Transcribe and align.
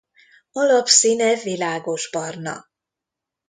Alapszíne 0.51 1.35
világosbarna. 1.43 2.69